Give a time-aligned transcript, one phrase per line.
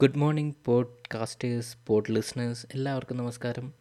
[0.00, 3.72] Good morning podcasters pod listeners എല്ലാവർക്കും നമസ്കാരം.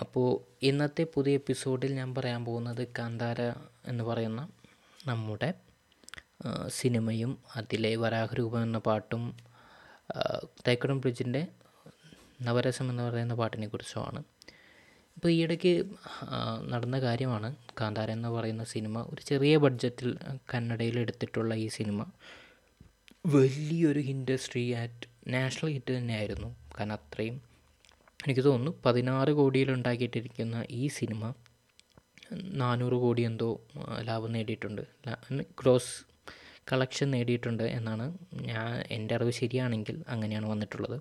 [0.00, 0.30] അപ്പോൾ
[0.62, 3.40] ഇന്നത്തെ പുതിയ എപ്പിസോഡിൽ ഞാൻ പറയാൻ പോകുന്നത് കാന്താര
[3.86, 4.48] എന്ന് പറയുന്ന
[5.06, 5.54] നമ്മുടെ
[6.68, 9.36] സിനിമയും അതിലെ വരാഹരൂപം എന്ന പാട്ടും
[10.68, 11.46] തൈക്കടം ബ്രിഡ്ജിന്റെ
[12.42, 14.24] നവരസം എന്ന് പറയുന്ന പാട്ടിനെ കുറിച്ചുമാണ്.
[15.16, 15.74] ഇപ്പോൾ ഈയിടയ്ക്ക്
[16.68, 19.02] നടന്ന കാര്യമാണ് കാന്താര എന്ന് പറയുന്ന സിനിമ.
[19.02, 20.18] ഒരു ചെറിയ ബഡ്ജറ്റിൽ
[20.54, 22.06] കന്നഡയിൽ എടുത്തിട്ടുള്ള ഈ സിനിമ.
[23.24, 26.48] വലിയൊരു ഇൻഡസ്ട്രി ആറ്റ് നാഷണൽ ഹിറ്റ് തന്നെയായിരുന്നു.
[26.76, 27.36] കാരണം അത്രയും
[28.24, 31.22] എനിക്ക് തോന്നുന്നു പതിനാറ് കോടിയിൽ ഉണ്ടാക്കിയിട്ടിരിക്കുന്ന ഈ സിനിമ
[32.62, 33.48] നാനൂറ് കോടി എന്തോ
[34.08, 34.82] ലാഭം നേടിയിട്ടുണ്ട്.
[35.60, 35.92] ക്രോസ്
[36.72, 38.06] കളക്ഷൻ നേടിയിട്ടുണ്ട് എന്നാണ്
[38.50, 40.96] ഞാൻ എന്റെ അറിവ് ശരിയാണെങ്കിൽ അങ്ങനെയാണ് വന്നിട്ടുള്ളത്.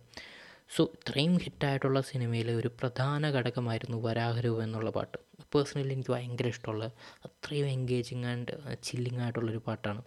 [0.76, 5.18] സോ ഇത്രയും ഹിറ്റായിട്ടുള്ള സിനിമയിലെ ഒരു പ്രധാന ഘടകമായിരുന്നു വരാഹരൂപം എന്നുള്ള പാട്ട്.
[5.54, 6.86] പേഴ്സണലി എനിക്ക് ഭയങ്കര ഇഷ്ടമുള്ള
[7.28, 8.54] അത്രയും എൻഗേജിങ് ആൻഡ്
[8.88, 10.04] ചില്ലിങ് ആയിട്ടുള്ളൊരു പാട്ടാണ്.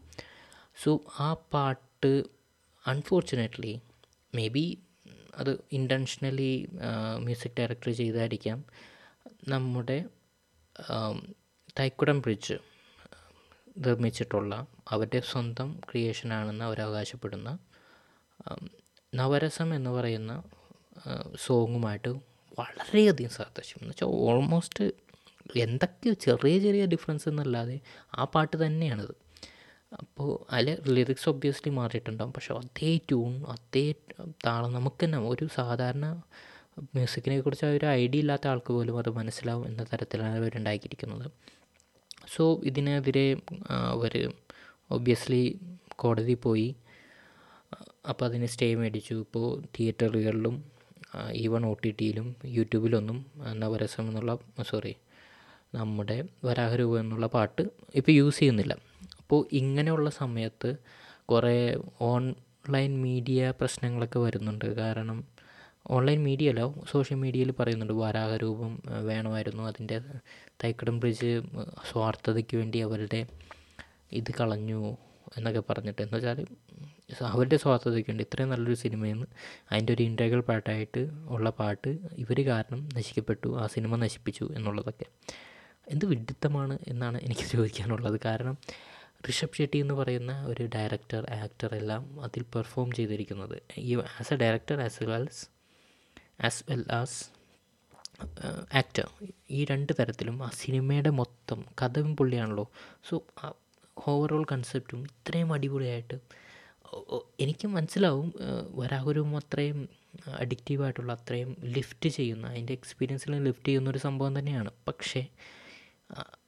[0.83, 0.93] സോ
[1.27, 1.83] ആ പാട്ട്
[2.87, 3.80] അൺഫോർച്ചുനേറ്റ്ലി
[4.34, 4.79] മേ ബി
[5.37, 6.69] അത് ഇന്റൻഷനലി
[7.16, 8.65] മ്യൂസിക് ഡയറക്ടർ ചെയ്തായിരിക്കാം.
[9.49, 10.04] നമ്മുടെ
[11.80, 12.54] തൈക്കുടം ബ്രിഡ്ജ്
[13.79, 17.59] നിർമ്മിച്ചിട്ടുള്ള അവരുടെ സ്വന്തം ക്രിയേഷനാണെന്ന് അവർ അവകാശപ്പെടുന്ന
[19.15, 20.43] നവരസം എന്ന് പറയുന്ന
[21.37, 22.09] സോങ്ങുമായിട്ട്
[22.59, 23.79] വളരെയധികം സാദൃശ്യം.
[23.82, 24.84] എന്ന് വെച്ചാൽ ഓൾമോസ്റ്റ്
[25.57, 27.80] എന്തൊക്കെയോ ചെറിയ ചെറിയ ഡിഫറൻസ് എന്നല്ലാതെ
[28.15, 29.21] ആ പാട്ട് തന്നെയാണത്.
[30.01, 33.85] അപ്പോൾ അതിൽ ലിറിക്സ് ഒബ്വിയസ്ലി മാറിയിട്ടുണ്ടാകും പക്ഷേ അതേ ട്യൂൺ അതേ
[34.46, 36.07] താളം നമുക്ക് തന്നെ ഒരു സാധാരണ
[36.95, 41.26] മ്യൂസിക്കിനെ കുറിച്ച് ഒരു ഐഡിയ ഇല്ലാത്ത ആൾക്ക് പോലും അത് മനസ്സിലാവും എന്ന തരത്തിലാണ് അവർ ഉണ്ടാക്കിയിരിക്കുന്നത്.
[42.34, 43.26] സോ ഇതിനെതിരെ
[43.95, 44.15] അവർ
[44.96, 45.43] ഒബ്വിയസ്ലി
[46.02, 46.68] കോടതി പോയി.
[48.10, 49.15] അപ്പോൾ അതിന് സ്റ്റേ മേടിച്ചു.
[49.15, 50.56] ഇപ്പോൾ തിയേറ്ററുകളിലും
[51.45, 53.18] ഈവൺ ഒ ടി ടിയിലും യൂട്യൂബിലൊന്നും
[53.62, 54.32] നവരസം എന്നുള്ള
[54.71, 54.95] സോറി
[55.74, 57.62] നമ്മുടെ വരാഹരൂപം എന്നുള്ള പാട്ട്
[57.99, 58.74] ഇപ്പോൾ യൂസ് ചെയ്യുന്നില്ല.
[59.33, 60.71] അപ്പോൾ ഇങ്ങനെയുള്ള സമയത്ത്
[61.30, 64.65] കുറേ ഓൺലൈൻ മീഡിയ പ്രശ്നങ്ങളൊക്കെ വരുന്നുണ്ട്.
[64.65, 65.19] കാരണം
[65.91, 69.62] ഓൺലൈൻ മീഡിയ അല്ല സോഷ്യൽ മീഡിയയിൽ പറയുന്നുണ്ട് വരാഹരൂപം വേണമായിരുന്നു.
[69.62, 70.00] അതിന്റെ
[70.65, 71.33] തൈക്കടം ബ്രിഡ്ജ്
[71.93, 73.27] സ്വാർത്ഥതയ്ക്ക് വേണ്ടി അവരുടെ
[74.12, 74.83] ഇത് കളഞ്ഞു
[75.37, 76.03] എന്നൊക്കെ പറഞ്ഞിട്ട്.
[76.03, 76.45] എന്ന് വെച്ചാൽ
[77.33, 79.27] അവരുടെ സ്വാർത്ഥതയ്ക്ക് വേണ്ടി ഇത്രയും നല്ലൊരു സിനിമയെന്ന്
[79.73, 81.89] അതിന്റെ ഒരു ഇന്റഗ്രൽ പാട്ടായിട്ട് ഉള്ള പാട്ട്
[82.25, 85.09] ഇവർ കാരണം നശിക്കപ്പെട്ടു ആ സിനിമ നശിപ്പിച്ചു എന്നുള്ളതൊക്കെ.
[85.89, 88.21] എന്ത് വിഡിത്തമാണ് എന്നാണ് എനിക്ക് ചോദിക്കാനുള്ളത്.
[88.25, 88.56] കാരണം
[89.31, 93.56] ഋഷഭ് ഷെട്ടി എന്ന് പറയുന്ന ഒരു ഡയറക്ടർ ആക്ടർ എല്ലാം അതിൽ പെർഫോം ചെയ്തിരിക്കുന്നത്.
[93.88, 95.43] ഈ as a director as well as
[96.49, 97.19] as well as
[98.81, 99.06] actor
[99.50, 102.66] ഈ രണ്ട് തരത്തിലും ആ സിനിമയുടെ മൊത്തം കഥയും പുള്ളിയാണല്ലോ.
[103.09, 103.15] സോ
[103.97, 106.16] ഓവറോൾ കൺസെപ്റ്റും ഇത്രയും അടിപൊളിയായിട്ട്
[107.41, 108.28] എനിക്ക് മനസ്സിലാവും
[108.81, 109.78] വരാഹുരും അത്രയും
[110.44, 114.71] അഡിക്റ്റീവായിട്ടുള്ള അത്രയും ലിഫ്റ്റ് ചെയ്യുന്ന അതിന്റെ എക്സ്പീരിയൻസിൽ ലിഫ്റ്റ് ചെയ്യുന്ന ഒരു സംഭവം തന്നെയാണ്.
[114.88, 115.22] പക്ഷേ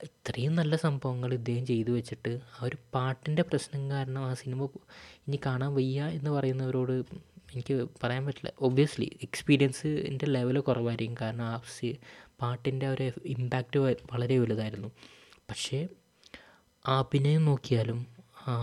[0.05, 4.69] ഇത്രയും നല്ല സംഭവങ്ങൾ ഇദ്ദേഹം ചെയ്തു വെച്ചിട്ട് ആ ഒരു പാട്ടിന്റെ പ്രശ്നം കാരണം ആ സിനിമ
[5.29, 6.93] ഇനി കാണാൻ വയ്യ എന്ന് പറയുന്നവരോട്
[7.55, 8.51] എനിക്ക് പറയാൻ പറ്റില്ല.
[8.61, 11.17] ഒബ്വിയസ്ലി എക്സ്പീരിയൻസിന്റെ ലെവൽ കുറവായിരിക്കും.
[11.21, 11.99] കാരണം ആ സി
[12.41, 13.79] പാട്ടിന്റെ ഒരു ഇമ്പാക്റ്റ്
[14.13, 14.91] വളരെ വലുതായിരുന്നു.
[15.51, 15.89] പക്ഷേ
[16.87, 18.07] ആ അഭിനയം നോക്കിയാലും
[18.47, 18.55] ആ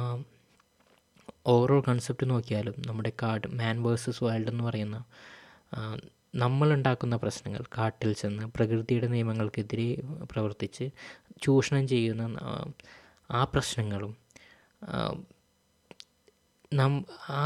[1.48, 4.98] ഓവറോൾ കൺസെപ്റ്റ് നോക്കിയാലും നമ്മുടെ കാർഡ് മാൻ വേഴ്സസ് വൈൽഡ് എന്ന് പറയുന്ന
[6.34, 9.88] നമ്മളുണ്ടാക്കുന്ന പ്രശ്നങ്ങൾ കാട്ടിൽ ചെന്ന് പ്രകൃതിയുടെ നിയമങ്ങൾക്കെതിരെ
[10.30, 10.86] പ്രവർത്തിച്ച്
[11.42, 12.24] ചൂഷണം ചെയ്യുന്ന
[13.30, 14.14] ആ, പ്രശ്നങ്ങളും
[16.72, 16.94] നം
[17.34, 17.44] ആ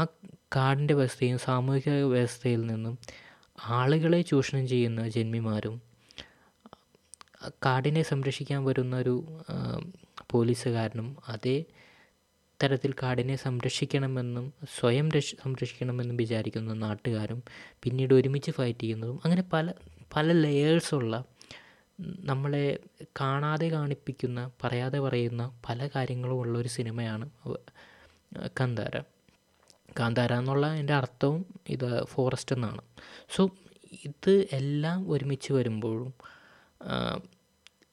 [0.56, 2.94] കാടിന്റെ വ്യവസ്ഥയും സാമൂഹിക വ്യവസ്ഥയിൽ നിന്നും
[3.72, 5.76] ആളുകളെ ചൂഷണം ചെയ്യുന്ന ജന്മിമാരും
[7.64, 9.14] കാടിനെ സംരക്ഷിക്കാൻ വരുന്ന ഒരു
[10.32, 11.56] പോലീസുകാരനും അതേ
[12.62, 17.42] തരത്തിൽ കാടിനെ സംരക്ഷിക്കണമെന്നും സ്വയം രക്ഷ സംരക്ഷിക്കണമെന്നും വിചാരിക്കുന്ന നാട്ടുകാരും
[17.82, 19.72] പിന്നീട് ഒരുമിച്ച് ഫൈറ്റ് ചെയ്യുന്നതും അങ്ങനെ പല
[20.16, 21.24] പല ലെയേഴ്സുള്ള
[22.00, 22.78] നമ്മളെ
[23.20, 27.30] കാണാതെ കാണിപ്പിക്കുന്ന പറയാതെ പറയുന്ന പല കാര്യങ്ങളും ഉള്ള ഒരു സിനിമയാണ്
[28.60, 28.96] കാന്താര.
[29.98, 32.82] കാന്താര എന്നുള്ള എന്റെ അർത്ഥവും ഇത് ഫോറസ്റ്റ് എന്നാണ്.
[33.36, 33.50] സോ
[34.04, 36.14] ഇത് എല്ലാം ഒരുമിച്ച് വരുമ്പോഴും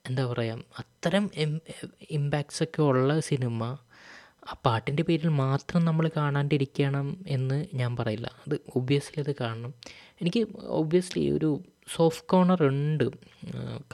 [0.05, 1.29] എന്താ പറയുക അത്തരം
[2.09, 3.77] ഇമ്പാക്ട്സ് ഒക്കെ ഉള്ള സിനിമ
[4.47, 8.27] ആ പാട്ടിന്റെ പേരിൽ മാത്രം നമ്മൾ കാണാണ്ടിരിക്കണം എന്ന് ഞാൻ പറയില്ല.
[8.47, 9.73] അത് ഒബ്വിയസ്ലി അത് കാണണം.
[10.21, 10.47] എനിക്ക്
[10.79, 11.61] ഒബ്വിയസ്ലി ഒരു
[11.95, 13.03] സോഫ്റ്റ് കോർണർ ഉണ്ട്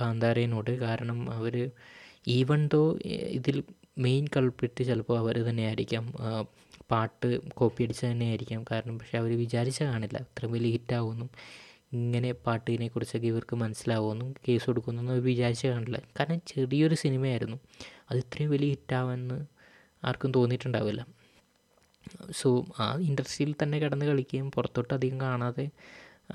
[0.01, 0.72] കാന്താരേനോട്.
[0.80, 1.72] കാരണം അവർ
[2.28, 3.63] ഈവൺ ദോ ഇതിൽ
[3.98, 6.13] മെയിൻ കൾപ്പിട്ട് ചിലപ്പോൾ അവർ തന്നെയായിരിക്കാം.
[6.92, 8.66] പാട്ട് കോപ്പി അടിച്ച് തന്നെയായിരിക്കാം.
[8.72, 10.18] കാരണം പക്ഷെ അവർ വിചാരിച്ച കാണില്ല.
[10.18, 11.30] അത്രയും വലിയ ഹിറ്റാവുമെന്നും
[11.94, 16.00] ഇങ്ങനെ പാട്ടിനെ കുറിച്ചൊക്കെ ഇവർക്ക് മനസ്സിലാവുമെന്നും കേസ് കൊടുക്കുമെന്നൊന്നും അവർ വിചാരിച്ച കാണില്ല.
[16.19, 17.57] കാരണം ചെറിയൊരു സിനിമയായിരുന്നു.
[18.12, 19.58] അത് ഇത്രയും വലിയ ഹിറ്റാവുമെന്ന്
[20.04, 21.07] ആർക്കും തോന്നിയിട്ടുണ്ടാവില്ല.
[22.31, 25.69] സോ ആ ഇൻഡസ്ട്രിയിൽ തന്നെ കിടന്ന് കളിക്കുകയും പുറത്തോട്ട് അധികം കാണാതെ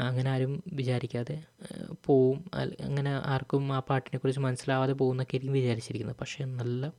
[0.01, 1.45] അങ്ങനെ ആരും വിചാരിക്കാതെ
[2.05, 2.45] പോവും.
[2.81, 6.17] അങ്ങനെ ആർക്കും ആ പാട്ടിനെക്കുറിച്ച് മനസ്സിലാവാതെ പോകുന്നൊക്കെ ആയിരിക്കും വിചാരിച്ചിരിക്കുന്നത്.
[6.21, 6.93] പക്ഷേ നല്ല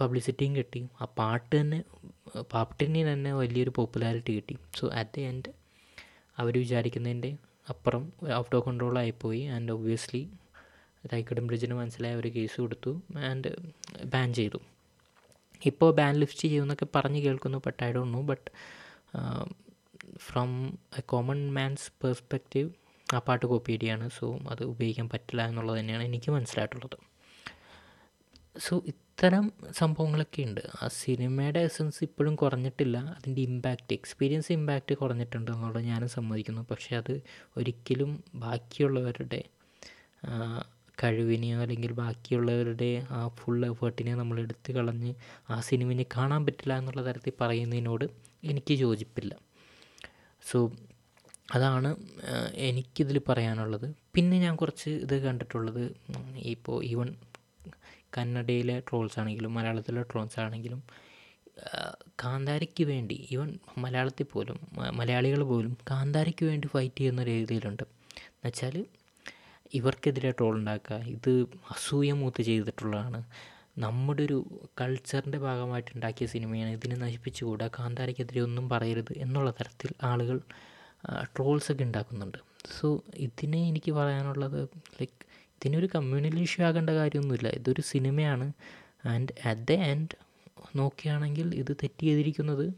[0.00, 0.88] പബ്ലിസിറ്റിയും കിട്ടി.
[1.00, 1.84] ആ പാട്ട് തന്നെ
[2.40, 4.58] പാട്ടിന് തന്നെ വലിയൊരു പോപ്പുലാരിറ്റി കിട്ടി.
[4.78, 5.50] സോ അറ്റ് ദി എൻഡ്
[6.38, 7.36] അവർ വിചാരിക്കുന്നതിന്റെ
[7.68, 9.42] അപ്പുറം ഔട്ട് ഓഫ് കൺട്രോൾ ആയിപ്പോയി.
[9.42, 10.30] ആൻഡ് ഒബ്വിയസ്ലി
[11.12, 13.50] തൈക്കടം ബ്രിഡ്ജിന് മനസ്സിലായ ഒരു കേസ് കൊടുത്തു ആൻഡ്
[14.04, 14.58] ബാൻ ചെയ്തു.
[15.66, 18.50] ഇപ്പോൾ ബാൻ ലിഫ്റ്റ് ചെയ്യുമെന്നൊക്കെ പറഞ്ഞ് കേൾക്കുന്നു but I don't know but
[20.16, 20.50] from
[20.98, 22.70] a common man's perspective
[23.14, 26.96] ആ പാട്ട് കോപ്പി അടിയാണ് സോ അത് ഉപയോഗിക്കാൻ പറ്റില്ല എന്നുള്ളത് തന്നെയാണ് എനിക്ക് മനസ്സിലായിട്ടുള്ളത്.
[28.58, 30.60] സോ ഇത്തരം സംഭവങ്ങളൊക്കെ ഉണ്ട്.
[30.82, 32.98] ആ സിനിമയുടെ എസൻസ് ഇപ്പോഴും കുറഞ്ഞിട്ടില്ല.
[33.16, 36.62] അതിന്റെ ഇമ്പാക്റ്റ് എക്സ്പീരിയൻസ് ഇമ്പാക്റ്റ് കുറഞ്ഞിട്ടുണ്ട് എന്നുള്ളത് ഞാനും സമ്മതിക്കുന്നു.
[36.70, 37.22] പക്ഷേ അത്
[37.56, 39.42] ഒരിക്കലും ബാക്കിയുള്ളവരുടെ
[41.02, 45.14] കഴിവിനെയോ അല്ലെങ്കിൽ ബാക്കിയുള്ളവരുടെ ആ ഫുൾ എഫേർട്ടിനെയോ നമ്മൾ എടുത്ത് കളഞ്ഞ്
[45.50, 48.04] ആ സിനിമയെ കാണാൻ പറ്റില്ല എന്നുള്ള തരത്തിൽ പറയുന്നതിനോട്
[48.44, 49.32] എനിക്ക് യോജിപ്പില്ല.
[50.50, 50.70] സോ
[51.54, 51.96] അതാണ്
[52.54, 53.94] എനിക്കിതിൽ പറയാനുള്ളത്.
[54.14, 55.84] പിന്നെ ഞാൻ കുറച്ച് ഇത് കണ്ടിട്ടുള്ളത്
[56.54, 57.14] ഇപ്പോൾ ഈവൻ
[58.16, 60.82] കന്നഡയിലെ ട്രോൾസ് ആണെങ്കിലും മലയാളത്തിലെ ട്രോൾസ് ആണെങ്കിലും
[62.22, 64.58] കാന്താരയ്ക്ക് വേണ്ടി ഈവൻ മലയാളത്തിൽ പോലും
[64.92, 67.82] മലയാളികൾ പോലും കാന്താരയ്ക്ക് വേണ്ടി ഫൈറ്റ് ചെയ്യുന്ന രീതിയിലുണ്ട്.
[67.82, 68.76] എന്നുവെച്ചാൽ
[69.74, 71.30] ഇവർക്കെതിരെ ട്രോൾ ഉണ്ടാക്കുക ഇത്
[71.70, 73.24] അസൂയ മൂത്ത് ചെയ്തിട്ടുള്ളതാണ്.
[73.78, 74.46] നമ്മുടെ ഒരു
[74.80, 80.40] കൾച്ചറിന്റെ ഭാഗമായിട്ട് ഉണ്ടാക്കിയ സിനിമയാണ് ഇതിനെ നശിപ്പിച്ചുകൂടാ കാന്താരയ്ക്കെതിരെ ഒന്നും പറയരുത് എന്നുള്ള തരത്തിൽ ആളുകൾ
[81.24, 82.38] ട്രോൾസൊക്കെ ഉണ്ടാക്കുന്നുണ്ട്.
[82.78, 84.68] സോ ഇതിനെ എനിക്ക് പറയാനുള്ളത്
[85.00, 85.18] ലൈക്ക്
[85.56, 87.48] ഇതിനൊരു കമ്മ്യൂണിറ്റി ഇഷ്യൂ ആകേണ്ട കാര്യമൊന്നുമില്ല.
[87.48, 88.52] ഇതൊരു സിനിമയാണ്.
[89.06, 90.16] ആൻഡ് അറ്റ് ദ എൻഡ്
[90.76, 92.74] നോക്കുകയാണെങ്കിൽ ഇത് തെറ്റ് ചെയ്തിരിക്കുന്നത്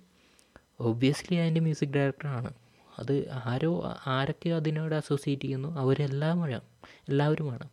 [0.80, 2.50] ഒബ്വിയസ്ലി അതിന്റെ മ്യൂസിക് ഡയറക്ടറാണ്
[2.98, 3.72] അത് ആരോ
[4.06, 5.76] ആരൊക്കെ അതിനോട് അസോസിയേറ്റ് ചെയ്യുന്നു.
[5.78, 6.38] അവരെല്ലാം
[7.08, 7.68] എല്ലാവരുമാണ്.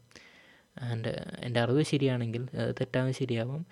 [0.81, 2.45] ആൻഡ് എന്റെ അറിവ് ശരിയാണെങ്കിൽ
[2.79, 3.65] തെറ്റാവും ശരിയാവും.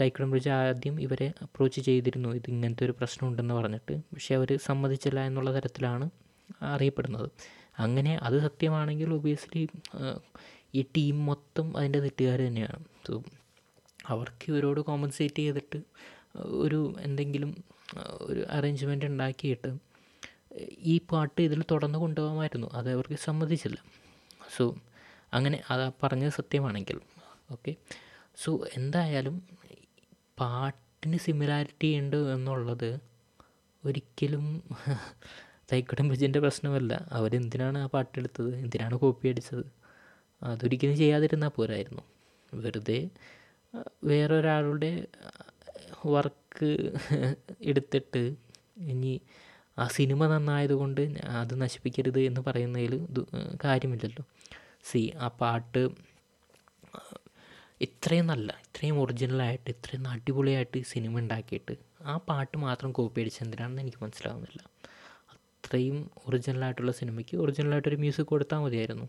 [0.00, 2.28] ടൈക്രം ബ്രിഡ്ജ് ആദ്യം ഇവരെ അപ്രോച്ച് ചെയ്തിരുന്നു.
[2.28, 3.96] ഇത് ഇങ്ങനത്തെ ഒരു പ്രശ്നമുണ്ടെന്ന് പറഞ്ഞിട്ട്.
[4.12, 6.10] പക്ഷേ അവർ സമ്മതിച്ചില്ല എന്നുള്ള തരത്തിലാണ്
[6.62, 7.30] അറിയപ്പെടുന്നത്.
[7.78, 9.68] അങ്ങനെ അത് സത്യമാണെങ്കിൽ ഒബിയസ്ലി
[10.74, 12.84] ഈ ടീം മൊത്തം അതിന്റെ തെറ്റുകാർ തന്നെയാണ്.
[13.06, 13.22] സോ
[14.06, 15.78] അവർക്ക് ഇവരോട് കോമ്പൻസേറ്റ് ചെയ്തിട്ട്
[16.36, 17.50] ഒരു എന്തെങ്കിലും
[18.20, 19.70] ഒരു അറേഞ്ച്മെന്റ് ഉണ്ടാക്കിയിട്ട്
[20.90, 22.68] ഈ പാട്ട് ഇതിൽ തുടർന്ന് കൊണ്ടുപോകാമായിരുന്നു.
[22.78, 23.78] അത് അവർക്ക് സമ്മതിച്ചില്ല.
[24.56, 24.64] സോ
[25.32, 26.98] അങ്ങനെ അത് പറഞ്ഞത് സത്യമാണെങ്കിൽ
[27.52, 27.72] ഓക്കെ
[28.42, 29.36] സോ എന്തായാലും
[30.40, 32.90] പാട്ടിന് സിമിലാരിറ്റി ഉണ്ട് എന്നുള്ളത്
[33.84, 34.44] ഒരിക്കലും
[35.70, 36.92] തൈക്കടം ബിജിന്റെ പ്രശ്നമല്ല.
[37.18, 39.64] അവരെന്തിനാണ് ആ പാട്ടെടുത്തത് എന്തിനാണ് കോപ്പി അടിച്ചത്?
[40.42, 42.02] അതൊരിക്കലും ചെയ്യാതിരുന്നാൽ പോരായിരുന്നു.
[42.52, 42.98] വെറുതെ
[44.08, 44.90] വേറൊരാളുടെ
[46.14, 46.70] വർക്ക്
[47.70, 48.22] എടുത്തിട്ട്
[48.92, 49.14] ഇനി
[49.78, 51.00] ആ സിനിമ നന്നായതുകൊണ്ട്
[51.40, 52.94] അത് നശിപ്പിക്കരുത് എന്ന് പറയുന്നതിൽ
[53.64, 54.24] കാര്യമില്ലല്ലോ.
[54.88, 55.82] സി ആ പാട്ട്
[57.80, 61.74] ഇത്രയും നല്ല ഇത്രയും ഒറിജിനലായിട്ട് ഇത്രയും അടിപൊളിയായിട്ട് സിനിമ ഉണ്ടാക്കിയിട്ട്
[62.04, 64.60] ആ പാട്ട് മാത്രം കോപ്പി അടിച്ച് എന്തിനാണെന്ന് എനിക്ക് മനസ്സിലാവുന്നില്ല.
[65.34, 69.06] അത്രയും ഒറിജിനലായിട്ടുള്ള സിനിമയ്ക്ക് ഒറിജിനലായിട്ടൊരു മ്യൂസിക് കൊടുത്താൽ മതിയായിരുന്നു.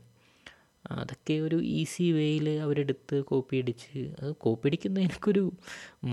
[0.86, 5.44] അതൊക്കെ ഒരു ഈസി വേയിൽ അവരെടുത്ത് കോപ്പി അടിച്ച് അത് കോപ്പി അടിക്കുന്നതിനൊരു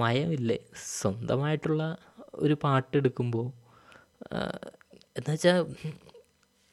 [0.01, 0.59] മയമില്ലേ?
[1.01, 1.83] സ്വന്തമായിട്ടുള്ള
[2.35, 3.47] ഒരു പാട്ട് പാട്ടെടുക്കുമ്പോൾ
[5.19, 5.61] എന്നുവെച്ചാൽ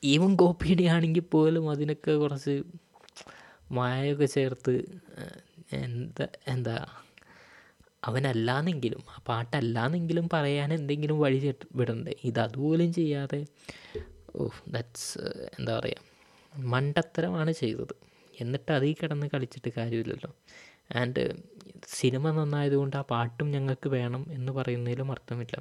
[0.04, 2.64] ഈവൻ കോപ്പി ആണെങ്കിൽ പോലും അതിനൊക്കെ കുറച്ച്
[3.72, 4.74] മായൊക്കെ ചേർത്ത്
[5.72, 6.76] എന്താ എന്താ
[8.04, 11.40] അവനല്ലാന്നെങ്കിലും ആ പാട്ടല്ലാന്നെങ്കിലും പറയാൻ എന്തെങ്കിലും വഴി
[11.76, 12.14] വിടണ്ടേ?
[12.24, 13.46] ഇത് അതുപോലും ചെയ്യാതെ
[14.36, 15.20] ഓ ദാറ്റ്സ്
[15.60, 16.06] എന്താ പറയുക
[16.54, 17.94] മണ്ടത്തരമാണ് ചെയ്തത്.
[18.42, 20.32] എന്നിട്ട് അതിൽ കിടന്ന് കളിച്ചിട്ട് കാര്യമില്ലല്ലോ.
[20.96, 21.24] ആൻഡ്
[21.88, 25.56] സിനിമ നന്നായതുകൊണ്ട് ആ പാട്ടും ഞങ്ങൾക്ക് വേണം എന്ന് പറയുന്നതിലും അർത്ഥമില്ല.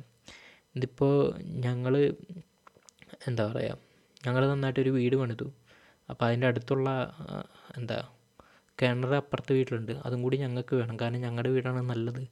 [0.77, 1.95] ഇതിപ്പോൾ ഞങ്ങൾ
[3.29, 3.77] എന്താ പറയുക
[4.27, 5.47] ഞങ്ങൾ നന്നായിട്ടൊരു വീട് പണിതു.
[6.11, 6.89] അപ്പോൾ അതിന്റെ അടുത്തുള്ള
[7.77, 7.99] എന്താ
[8.81, 9.93] കിണർ അപ്പുറത്തെ വീട്ടിലുണ്ട്.
[10.07, 10.99] അതും കൂടി ഞങ്ങൾക്ക് വേണം.
[11.01, 12.23] കാരണം ഞങ്ങളുടെ വീടാണ് നല്ലത്.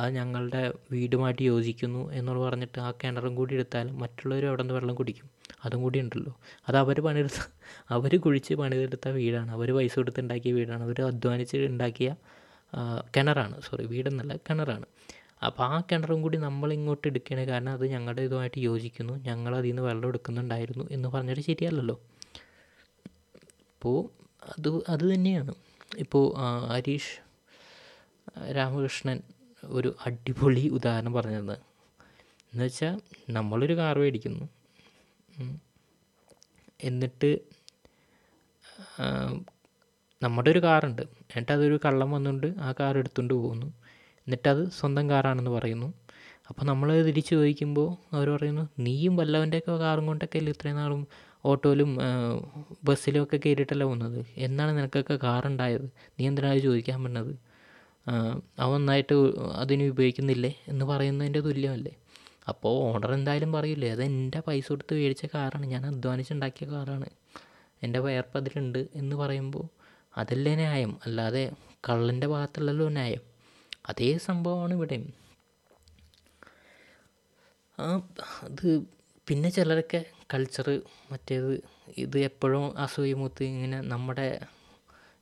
[0.00, 5.28] അത് ഞങ്ങളുടെ വീടുമായിട്ട് യോജിക്കുന്നു എന്ന് പറഞ്ഞിട്ട് ആ കിണറും കൂടി എടുത്താൽ മറ്റുള്ളവർ അവിടെ നിന്ന് വെള്ളം കുടിക്കും.
[5.64, 6.32] അതും കൂടി ഉണ്ടല്ലോ.
[6.68, 7.40] അത് അവർ പണിയെടുത്ത
[7.90, 9.50] അവർ കുഴിച്ച് പണിതെടുത്ത വീടാണ്.
[9.50, 10.82] അവർ പൈസ കൊടുത്ത് ഉണ്ടാക്കിയ വീടാണ്.
[10.82, 12.16] അവർ അധ്വാനിച്ച് ഉണ്ടാക്കിയ
[13.16, 13.60] കിണറാണ്.
[13.62, 14.86] സോറി വീടെന്നല്ല കിണറാണ്.
[15.42, 19.14] അപ്പോൾ ആ കിണറും കൂടി നമ്മൾ ഇങ്ങോട്ട് എടുക്കുകയാണ് കാരണം അത് ഞങ്ങളുടെ ഇതുമായിട്ട് യോജിക്കുന്നു.
[19.28, 21.96] ഞങ്ങൾ അതിൽ നിന്ന് വെള്ളം എടുക്കുന്നുണ്ടായിരുന്നു എന്ന് പറഞ്ഞിട്ട് ശരിയല്ലല്ലോ.
[23.74, 23.98] അപ്പോൾ
[24.56, 25.54] അത് അത് തന്നെയാണ്.
[25.98, 26.24] ഇപ്പോൾ
[26.72, 27.14] ഹരീഷ്
[28.56, 29.18] രാമകൃഷ്ണൻ
[29.64, 31.52] ഒരു അടിപൊളി ഉദാഹരണം പറഞ്ഞത്
[32.52, 33.00] എന്നുവെച്ചാൽ
[33.30, 34.44] നമ്മളൊരു കാർ മേടിക്കുന്നു.
[36.84, 37.30] എന്നിട്ട്
[40.22, 41.02] നമ്മുടെ ഒരു കാറുണ്ട്.
[41.02, 43.68] എന്നിട്ട് അതൊരു കള്ളം വന്നുകൊണ്ട് ആ കാർ എടുത്തുകൊണ്ട് പോകുന്നു.
[44.26, 45.88] എന്നിട്ടത് സ്വന്തം കാറാണെന്ന് പറയുന്നു.
[46.50, 51.00] അപ്പോൾ നമ്മൾ തിരിച്ച് ചോദിക്കുമ്പോൾ അവർ പറയുന്നു നീയും വല്ലവന്റെയൊക്കെ കാറും കൊണ്ടൊക്കെ അല്ലേ ഇത്രയും നാളും
[51.50, 51.90] ഓട്ടോയിലും
[52.88, 54.18] ബസ്സിലും ഒക്കെ കയറിയിട്ടല്ല പോകുന്നത്?
[54.46, 55.86] എന്നാണ് നിനക്കൊക്കെ കാറുണ്ടായത്?
[56.16, 57.32] നീ എന്തിനാണ് ചോദിക്കാൻ പറ്റുന്നത്
[58.64, 59.14] അവൻ നന്നായിട്ട്
[59.62, 60.52] അതിന് ഉപയോഗിക്കുന്നില്ലേ?
[60.72, 61.92] എന്ന് പറയുന്നതിന്റെ തുല്യമല്ലേ?
[62.50, 65.66] അപ്പോൾ ഓണർ എന്തായാലും പറയില്ലേ അത് എന്റെ പൈസ കൊടുത്ത് മേടിച്ച കാറാണ്.
[65.74, 67.08] ഞാൻ അധ്വാനിച്ചുണ്ടാക്കിയ കാറാണ്.
[67.84, 69.64] എന്റെ വയർപ്പ് അതിലുണ്ട് എന്ന് പറയുമ്പോൾ
[70.22, 70.92] അതല്ലേ ന്യായം?
[71.06, 71.44] അല്ലാതെ
[71.88, 73.24] കള്ളന്റെ ഭാഗത്തുള്ളല്ലോ ന്യായം.
[73.84, 75.06] അതേ സംഭവമാണ് ഇവിടെയും
[77.78, 77.86] ആ
[78.42, 78.66] അത്
[79.26, 80.00] പിന്നെ ചിലരൊക്കെ
[80.32, 80.68] കൾച്ചർ
[81.12, 81.52] മറ്റേത്
[81.96, 84.26] ഇത് എപ്പോഴും അസൂയമൂത്ത് ഇങ്ങനെ നമ്മുടെ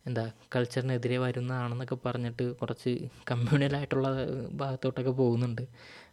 [0.07, 2.93] എന്താ കൾച്ചറിനെതിരെ വരുന്നതാണെന്നൊക്കെ പറഞ്ഞിട്ട് കുറച്ച്
[3.31, 4.09] കമ്മ്യൂണലായിട്ടുള്ള
[4.53, 5.63] ഭാഗത്തോട്ടൊക്കെ പോകുന്നുണ്ട്.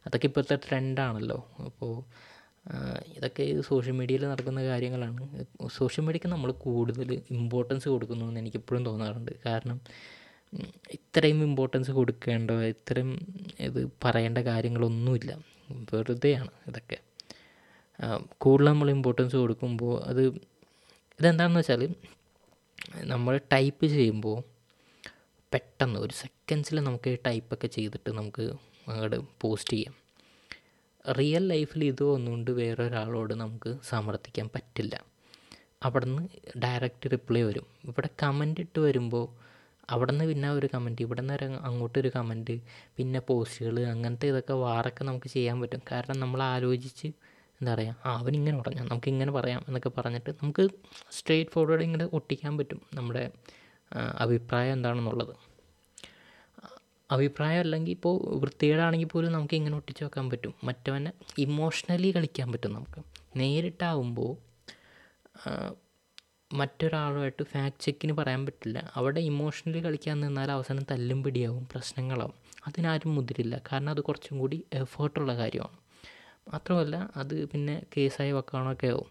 [0.06, 1.40] അതൊക്കെ ഇപ്പോഴത്തെ ട്രെൻഡാണല്ലോ.
[1.68, 1.94] അപ്പോൾ
[3.18, 5.22] ഇതൊക്കെ സോഷ്യൽ മീഡിയയിൽ നടക്കുന്ന കാര്യങ്ങളാണ്.
[5.78, 9.32] സോഷ്യൽ മീഡിയക്ക് നമ്മൾ കൂടുതൽ ഇമ്പോർട്ടൻസ് കൊടുക്കുന്നു എന്ന് എനിക്കിപ്പോഴും തോന്നാറുണ്ട്.
[9.46, 9.80] കാരണം
[10.98, 13.12] ഇത്രയും ഇമ്പോർട്ടൻസ് കൊടുക്കേണ്ട ഇത്രയും
[13.60, 15.32] ഇത് പറയേണ്ട കാര്യങ്ങളൊന്നുമില്ല.
[15.92, 16.98] വെറുതെയാണ് ഇതൊക്കെ.
[18.38, 20.22] കൂടുതൽ നമ്മൾ ഇമ്പോർട്ടൻസ് കൊടുക്കുമ്പോൾ അത്
[21.20, 21.82] ഇതെന്താണെന്ന് വെച്ചാൽ
[23.04, 24.38] നമ്മൾ ടൈപ്പ് ചെയ്യുമ്പോൾ
[25.54, 28.46] പെട്ടെന്ന് ഒരു സെക്കൻഡ്സിൽ നമുക്ക് ടൈപ്പൊക്കെ ചെയ്തിട്ട് നമുക്ക്
[28.88, 29.96] അങ്ങോട്ട് പോസ്റ്റ് ചെയ്യാം.
[31.18, 34.96] റിയൽ ലൈഫിൽ ഇത് ഒന്നുകൊണ്ട് വേറൊരാളോട് നമുക്ക് സമർത്ഥിക്കാൻ പറ്റില്ല.
[35.84, 36.24] അവിടെ നിന്ന്
[36.64, 37.68] ഡയറക്റ്റ് റിപ്ലൈ വരും.
[37.84, 39.26] ഇവിടെ കമന്റ് ഇട്ട് വരുമ്പോൾ
[39.94, 42.56] അവിടെ നിന്ന് പിന്നെ ഒരു കമന്റ് ഇവിടെ നിന്ന് അങ്ങോട്ടൊരു കമന്റ്
[42.98, 45.82] പിന്നെ പോസ്റ്റുകൾ അങ്ങനത്തെ ഇതൊക്കെ വാറൊക്കെ നമുക്ക് ചെയ്യാൻ പറ്റും.
[45.92, 47.08] കാരണം നമ്മൾ ആലോചിച്ച്
[47.62, 50.64] എന്താ പറയുക അവനിങ്ങനെ പറഞ്ഞു നമുക്ക് ഇങ്ങനെ പറയാം എന്നൊക്കെ പറഞ്ഞിട്ട് നമുക്ക്
[51.18, 53.24] സ്ട്രെയിറ്റ് ഫോർവേഡ് ഇങ്ങനെ ഒട്ടിക്കാൻ പറ്റും നമ്മുടെ
[54.26, 55.34] അഭിപ്രായം എന്താണെന്നുള്ളത്.
[57.10, 60.54] അഭിപ്രായം അല്ലെങ്കിൽ ഇപ്പോൾ വൃത്തികേടാണെങ്കിൽ പോലും നമുക്ക് ഇങ്ങനെ ഒട്ടിച്ച് വെക്കാൻ പറ്റും.
[60.68, 61.12] മറ്റവനെ
[61.46, 63.00] ഇമോഷണലി കളിക്കാൻ പറ്റും നമുക്ക്.
[63.40, 64.32] നേരിട്ടാവുമ്പോൾ
[66.54, 68.92] മറ്റൊരാളുമായിട്ട് ഫാക്ട് ചെക്കിന് പറയാൻ പറ്റില്ല.
[68.96, 72.34] അവിടെ ഇമോഷണലി കളിക്കാൻ നിന്നാൽ അവസാനം തല്ലും പിടിയാവും പ്രശ്നങ്ങളാവും.
[72.68, 73.62] അതിനാരും മുതിരില്ല.
[73.72, 75.78] കാരണം അത് കുറച്ചും കൂടി എഫേർട്ടുള്ള കാര്യമാണ്.
[76.54, 79.06] മാത്രമല്ല അത് പിന്നെ കേസായി വെക്കാനൊക്കെ ആവും.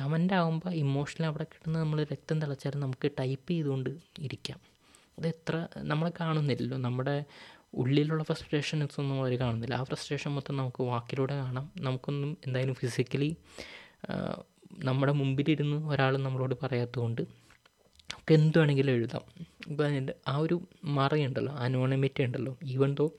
[0.00, 4.60] കമന്റ് ആകുമ്പോൾ ഇമോഷണൽ അവിടെ കിട്ടുന്ന നമ്മൾ രക്തം തിളച്ചാലും നമുക്ക് ടൈപ്പ് ചെയ്തുകൊണ്ട് ഇരിക്കാം.
[5.18, 6.76] അത് എത്ര നമ്മൾ കാണുന്നില്ലല്ലോ.
[6.76, 7.24] നമ്മുടെ
[7.74, 9.74] ഉള്ളിലുള്ള ഫ്രസ്ട്രേഷൻസ് ഒന്നും അവർ കാണുന്നില്ല.
[9.74, 11.72] ആ ഫ്രസ്ട്രേഷൻ മൊത്തം നമുക്ക് വാക്കിലൂടെ കാണാം.
[11.76, 13.36] നമുക്കൊന്നും എന്തായാലും ഫിസിക്കലി
[14.84, 17.22] നമ്മുടെ മുമ്പിലിരുന്ന് ഒരാൾ നമ്മളോട് പറയാത്തതുകൊണ്ട്
[18.10, 19.22] നമുക്ക് എന്ത് വേണമെങ്കിലും എഴുതാം.
[19.66, 22.56] ഇപ്പോൾ അതിന്റെ ആ ഒരു മറയുണ്ടല്ലോ അനോണിമിറ്റി ഉണ്ടല്ലോ.
[22.64, 23.12] ഈവൻ ദോ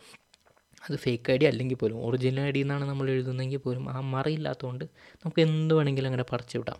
[0.89, 4.85] അത് ഫേക്ക് ഐ ഡി അല്ലെങ്കിൽ പോലും ഒറിജിനൽ ഐ ഡി എന്നാണ് നമ്മൾ എഴുതുന്നതെങ്കിൽ പോലും ആ മറയില്ലാത്തതുകൊണ്ട്
[5.15, 6.79] നമുക്ക് എന്ത് വേണമെങ്കിലും അങ്ങനെ പറിച്ചു വിടാം.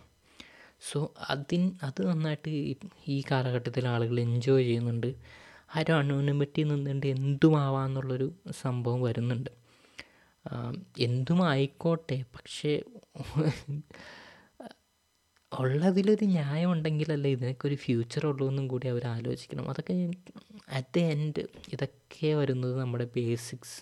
[0.92, 2.48] സോ അതിന് അത് നന്നായിട്ട്
[3.08, 5.14] ഈ കാലഘട്ടത്തിൽ ആളുകൾ എൻജോയ് ചെയ്യുന്നുണ്ട്.
[5.76, 9.50] ആ ഒരു അനോണിമിറ്റി നിന്നുകൊണ്ട് എന്തുമാവാന്നുള്ളൊരു സംഭവം വരുന്നുണ്ട്.
[10.98, 12.82] എന്തും ആയിക്കോട്ടെ പക്ഷേ
[15.60, 19.70] ഉള്ളതിലൊരു ന്യായം ഉണ്ടെങ്കിലല്ലേ ഇതിനൊക്കെ ഒരു ഫ്യൂച്ചർ ഉള്ളൂ എന്നും കൂടി അവർ ആലോചിക്കണം.
[19.70, 19.94] അതൊക്കെ
[20.68, 23.80] അറ്റ് ദ എൻഡ് ഇതൊക്കെ വരുന്നത് നമ്മുടെ ബേസിക്സ്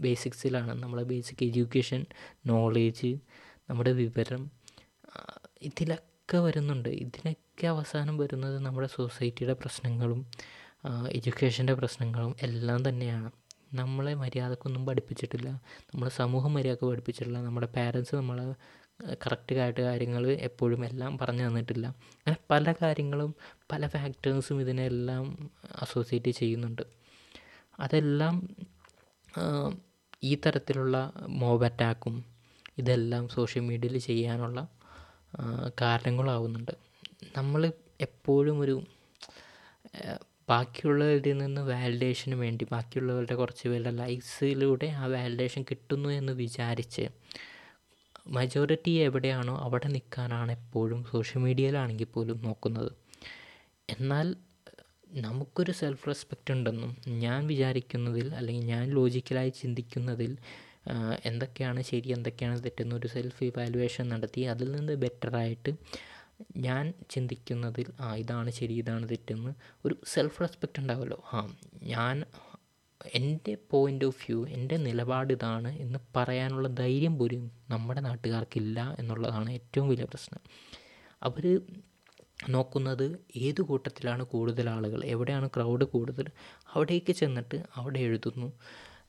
[0.00, 2.00] ബേസിക്സിലാണ് നമ്മുടെ ബേസിക് എഡ്യൂക്കേഷൻ
[2.46, 3.10] നോളേജ്
[3.70, 4.42] നമ്മുടെ വിവരം
[5.62, 6.88] ഇതിലൊക്കെ വരുന്നുണ്ട്.
[6.88, 10.20] ഇതിനൊക്കെ അവസാനം വരുന്നത് നമ്മുടെ സൊസൈറ്റിയുടെ പ്രശ്നങ്ങളും
[11.10, 13.30] എഡ്യൂക്കേഷന്റെ പ്രശ്നങ്ങളും എല്ലാം തന്നെയാണ്.
[13.74, 15.48] നമ്മളെ മര്യാദക്കൊന്നും പഠിപ്പിച്ചിട്ടില്ല.
[15.90, 17.42] നമ്മുടെ സമൂഹം മര്യാദയ്ക്ക് പഠിപ്പിച്ചിട്ടില്ല.
[17.42, 18.46] നമ്മുടെ പാരൻസ് നമ്മളെ
[19.26, 21.86] കറക്റ്റായിട്ട് കാര്യങ്ങൾ എപ്പോഴും എല്ലാം പറഞ്ഞു തന്നിട്ടില്ല.
[21.86, 23.34] അങ്ങനെ പല കാര്യങ്ങളും
[23.72, 25.50] പല ഫാക്ടേഴ്സും ഇതിനെല്ലാം
[25.82, 26.82] അസോസിയേറ്റ് ചെയ്യുന്നുണ്ട്.
[27.80, 28.56] അതെല്ലാം
[30.22, 32.24] ഈ തരത്തിലുള്ള മോബ് അറ്റാക്കും
[32.78, 34.68] ഇതെല്ലാം സോഷ്യൽ മീഡിയയിൽ ചെയ്യാനുള്ള
[35.80, 36.72] കാരണങ്ങളാവുന്നുണ്ട്.
[37.36, 38.82] നമ്മൾ എപ്പോഴും ഒരു
[40.48, 47.08] ബാക്കിയുള്ളവരിൽ നിന്ന് വാലിഡേഷന് വേണ്ടി ബാക്കിയുള്ളവരുടെ കുറച്ച് പേരുടെ ലൈക്സിലൂടെ ആ വാലിഡേഷൻ കിട്ടുന്നു എന്ന് വിചാരിച്ച്
[48.26, 52.90] മജോറിറ്റി എവിടെയാണോ അവിടെ നിൽക്കാനാണ് എപ്പോഴും സോഷ്യൽ മീഡിയയിലാണെങ്കിൽ പോലും നോക്കുന്നത്.
[53.88, 54.28] എന്നാൽ
[55.20, 60.32] നമുക്കൊരു സെൽഫ് റെസ്പെക്റ്റ് ഉണ്ടെന്നും ഞാൻ വിചാരിക്കുന്നതിൽ അല്ലെങ്കിൽ ഞാൻ ലോജിക്കലായി ചിന്തിക്കുന്നതിൽ
[61.24, 65.72] എന്തൊക്കെയാണ് ശരി എന്തൊക്കെയാണ് തെറ്റെന്ന് ഒരു സെൽഫ് ഇവാലുവേഷൻ നടത്തി അതിൽ നിന്ന് ബെറ്ററായിട്ട്
[66.58, 69.52] ഞാൻ ചിന്തിക്കുന്നതിൽ ആ ഇതാണ് ശരി ഇതാണ് തെറ്റെന്ന്
[69.84, 71.40] ഒരു സെൽഫ് റെസ്പെക്റ്റ് ഉണ്ടാവുമല്ലോ ആ
[71.82, 72.16] ഞാൻ
[73.14, 79.88] എന്റെ പോയിന്റ് ഓഫ് വ്യൂ എന്റെ നിലപാട് ഇതാണ് എന്ന് പറയാനുള്ള ധൈര്യം പോലും നമ്മുടെ നാട്ടുകാർക്കില്ല എന്നുള്ളതാണ് ഏറ്റവും
[79.88, 80.40] വലിയ പ്രശ്നം.
[81.22, 81.60] അവർ
[82.50, 86.26] നോക്കുന്നത് ഏത് കൂട്ടത്തിലാണ് കൂടുതൽ ആളുകൾ എവിടെയാണ് ക്രൗഡ് കൂടുതൽ
[86.74, 88.52] അവിടേക്ക് ചെന്നിട്ട് അവിടെ എഴുതുന്നു.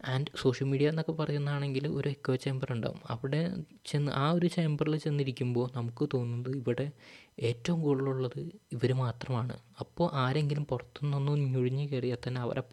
[0.05, 2.99] ആൻഡ് സോഷ്യൽ മീഡിയ എന്നൊക്കെ പറയുന്നതാണെങ്കിൽ ഒരു എക്കോ ചേംബർ ഉണ്ടാവും.
[3.09, 6.91] അവിടെ ചെന്ന് ആ ഒരു ചേംബറിൽ ചെന്നിരിക്കുമ്പോൾ നമുക്ക് തോന്നുന്നത് ഇവിടെ
[7.39, 8.39] ഏറ്റവും കൂടുതലുള്ളത്
[8.71, 9.57] ഇവർ മാത്രമാണ്.
[9.79, 12.63] അപ്പോൾ ആരെങ്കിലും പുറത്തുനിന്നൊന്നും ഞൊഴിഞ്ഞ് കയറിയാൽ തന്നെ അവരെ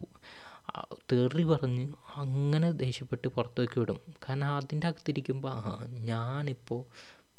[1.11, 3.99] തെറി പറഞ്ഞ് അങ്ങനെ ദേഷ്യപ്പെട്ട് പുറത്തേക്ക് വിടും.
[4.29, 6.81] കാരണം അതിന്റെ അകത്തിരിക്കുമ്പോൾ ആ ഞാനിപ്പോൾ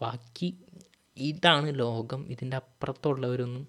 [0.03, 0.49] ബാക്കി
[1.17, 2.27] ഇതാണ് ലോകം.
[2.31, 3.65] ഇതിന്റെ അപ്പുറത്തുള്ളവരൊന്നും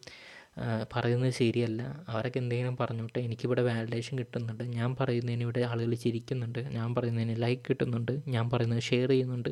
[0.96, 1.82] പറയുന്നത് ശരിയല്ല.
[2.08, 3.20] അവരൊക്കെ എന്തെങ്കിലും പറഞ്ഞോട്ടെ.
[3.20, 4.64] എനിക്കിവിടെ വാലിഡേഷൻ കിട്ടുന്നുണ്ട്.
[4.64, 6.60] ഞാൻ പറയുന്നതിന് ഇവിടെ ആളുകൾ ചിരിക്കുന്നുണ്ട്.
[6.60, 8.14] ഞാൻ പറയുന്നതിന് ലൈക്ക് കിട്ടുന്നുണ്ട്.
[8.28, 9.52] ഞാൻ പറയുന്നത് ഷെയർ ചെയ്യുന്നുണ്ട്.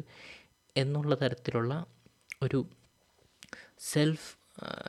[0.77, 1.86] എന്നുള്ള തരത്തിലുള്ള
[2.43, 2.65] ഒരു
[3.79, 4.29] സെൽഫ്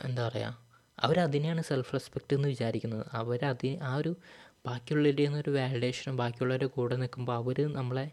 [0.04, 0.58] എന്താ പറയുക
[1.00, 3.06] അവരതിനെയാണ് സെൽഫ് റെസ്പെക്റ്റ് എന്ന് വിചാരിക്കുന്നത്.
[3.12, 4.16] അവരതി ആ ഒരു
[4.64, 8.06] ബാക്കിയുള്ളവരുടെ ഒരു വാലിഡേഷനും ബാക്കിയുള്ളവരുടെ കൂടെ നിൽക്കുമ്പോൾ അവർ നമ്മളെ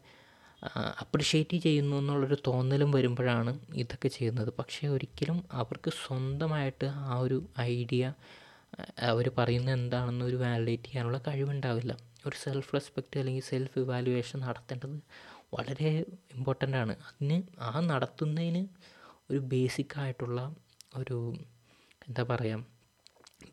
[1.04, 4.50] അപ്രിഷ്യേറ്റ് ചെയ്യുന്നു എന്നുള്ളൊരു തോന്നലും വരുമ്പോഴാണ് ഇതൊക്കെ ചെയ്യുന്നത്.
[4.60, 7.38] പക്ഷേ ഒരിക്കലും അവർക്ക് സ്വന്തമായിട്ട് ആ ഒരു
[7.74, 8.04] ഐഡിയ
[9.12, 11.94] അവർ പറയുന്നത് എന്താണെന്ന് ഒരു വാലിഡേറ്റ് ചെയ്യാനുള്ള കഴിവുണ്ടാവില്ല.
[12.28, 14.98] ഒരു സെൽഫ് റെസ്പെക്റ്റ് അല്ലെങ്കിൽ സെൽഫ് ഇവാലുവേഷൻ നടത്തേണ്ടത്
[15.56, 15.92] വളരെ
[16.36, 16.96] ഇമ്പോർട്ടന്റ് ആണ്.
[17.10, 17.38] അതിന്
[17.68, 18.64] ആ നടത്തുന്നതിന്
[19.32, 20.40] ഒരു ബേസിക് ആയിട്ടുള്ള
[20.96, 21.18] ഒരു
[22.08, 22.66] എന്താ പറയുക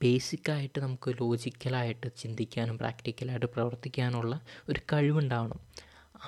[0.03, 5.61] ബേസിക്കായിട്ട് നമുക്ക് ലോജിക്കലായിട്ട് ചിന്തിക്കാനും പ്രാക്ടിക്കലായിട്ട് പ്രവർത്തിക്കാനുള്ള ഒരു കഴിവുണ്ടാവണം.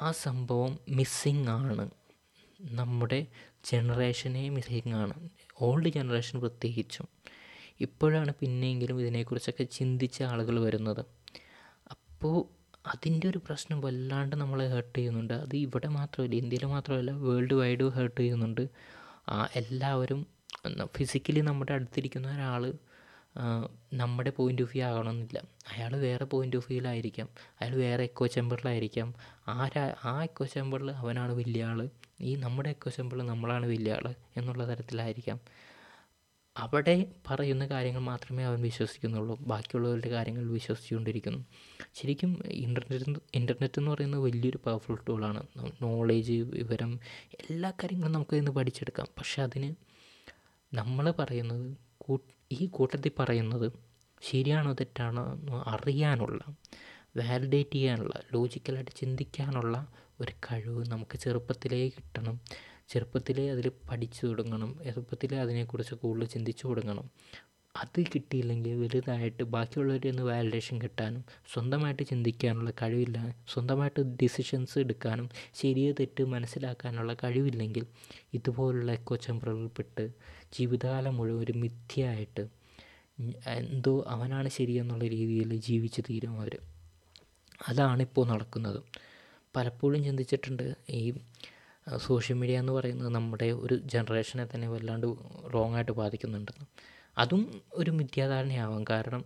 [0.02, 1.90] ആ സംഭവം മിസ്സിങ് ആണ്.
[2.60, 3.26] നമ്മുടെ
[3.72, 5.28] ജനറേഷനെ മിസ്സിങ് ആണ്.
[5.60, 7.08] ഓൾഡ് ജനറേഷൻ പ്രത്യേകിച്ചും.
[7.80, 11.04] ഇപ്പോഴാണ് പിന്നെയെങ്കിലും ഇതിനെക്കുറിച്ചൊക്കെ ചിന്തിച്ച ആളുകൾ വരുന്നത്.
[11.90, 15.34] അപ്പോൾ അതിന്റെ ഒരു പ്രശ്നം വല്ലാണ്ട് നമ്മളെ ഹേർട്ട് ചെയ്യുന്നുണ്ട്.
[15.34, 18.68] അത് ഇവിടെ മാത്രമല്ല ഇന്ത്യയിൽ മാത്രമല്ല വേൾഡ് വൈഡ് ഹേർട്ട് ചെയ്യുന്നുണ്ട്.
[19.56, 20.26] എല്ലാവരും
[20.96, 22.72] ഫിസിക്കലി നമ്മുടെ അടുത്തിരിക്കുന്ന ഒരാൾ
[23.92, 25.38] നമ്മുടെ പോയിന്റ് ഓഫ് വ്യൂ ആകണമെന്നില്ല.
[25.72, 27.28] അയാൾ വേറെ പോയിന്റ് ഓഫ് വ്യൂവിലായിരിക്കാം
[27.60, 29.14] അയാൾ വേറെ എക്കോ ചേമ്പറിലായിരിക്കാം
[29.48, 31.80] ആരാ ആ എക്കോ ചേമ്പറിൽ അവനാണ് വലിയ ആൾ
[32.20, 35.40] ഈ നമ്മുടെ എക്കോ ചേമ്പറിൽ നമ്മളാണ് വലിയ ആൾ എന്നുള്ള തരത്തിലായിരിക്കാം.
[36.56, 36.94] അവിടെ
[37.30, 39.34] പറയുന്ന കാര്യങ്ങൾ മാത്രമേ അവൻ വിശ്വസിക്കുന്നുള്ളൂ.
[39.40, 41.40] ബാക്കിയുള്ളവരുടെ കാര്യങ്ങൾ വിശ്വസിച്ചുകൊണ്ടിരിക്കുന്നു.
[41.94, 45.42] ശരിക്കും ഇന്റർനെറ്റ് ഇന്റർനെറ്റ് എന്ന് പറയുന്നത് വലിയൊരു പവർഫുൾ ടൂളാണ്
[45.82, 47.00] നോളേജ് വിവരം
[47.40, 49.08] എല്ലാ കാര്യങ്ങളും നമുക്ക് ഇന്ന് പഠിച്ചെടുക്കാം.
[49.18, 49.70] പക്ഷെ അതിന്
[50.74, 51.66] നമ്മൾ പറയുന്നത്
[52.52, 53.72] ഈ കൂട്ടത്തിൽ പറയുന്നത്
[54.22, 56.44] ശരിയാണോ തെറ്റാണോ എന്ന് അറിയാനുള്ള
[57.16, 62.40] വാലിഡേറ്റ് ചെയ്യാനുള്ള ലോജിക്കലായിട്ട് ചിന്തിക്കാനുള്ള ഒരു കഴിവ് നമുക്ക് ചെറുപ്പത്തിലേ കിട്ടണം.
[62.88, 64.78] ചെറുപ്പത്തിലേ അതിൽ പഠിച്ചു തുടങ്ങണം.
[64.84, 67.10] ചെറുപ്പത്തിലേ അതിനെക്കുറിച്ച് കൂടുതൽ ചിന്തിച്ചു തുടങ്ങണം.
[67.74, 71.22] അത് കിട്ടിയില്ലെങ്കിൽ വലുതായിട്ട് ബാക്കിയുള്ളവരിൽ നിന്ന് വാലിഡേഷൻ കിട്ടാനും
[71.52, 73.18] സ്വന്തമായിട്ട് ചിന്തിക്കാനുള്ള കഴിവില്ല
[73.52, 75.26] സ്വന്തമായിട്ട് ഡിസിഷൻസ് എടുക്കാനും
[75.60, 77.84] ശരിയോ തെറ്റ് മനസ്സിലാക്കാനുള്ള കഴിവില്ലെങ്കിൽ
[78.38, 80.06] ഇതുപോലുള്ള എക്കോ ചെമ്പറുകളിൽപ്പെട്ട്
[80.56, 82.44] ജീവിതകാലം മുഴുവൻ ഒരു മിഥ്യയായിട്ട്
[83.58, 86.54] എന്തോ അവനാണ് ശരിയെന്നുള്ള രീതിയിൽ ജീവിച്ച് തീരും അവർ
[87.60, 88.80] അതാണിപ്പോൾ നടക്കുന്നത്.
[89.54, 90.66] പലപ്പോഴും ചിന്തിച്ചിട്ടുണ്ട്
[90.98, 91.02] ഈ
[92.06, 95.06] സോഷ്യൽ മീഡിയ എന്ന് പറയുന്നത് നമ്മുടെ ഒരു ജനറേഷനെ തന്നെ വല്ലാണ്ട്
[95.54, 96.66] റോങ് ആയിട്ട് ബാധിക്കുന്നുണ്ടെന്ന്.
[97.18, 98.84] അതും ഒരു മിഥ്യാധാരണയാവാം.
[98.90, 99.24] കാരണം